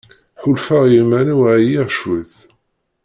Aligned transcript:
Ḥulfaɣ 0.43 0.83
i 0.85 0.91
yiman-iw 0.93 1.41
ɛyiɣ 1.51 1.85
cwiṭ. 1.91 2.33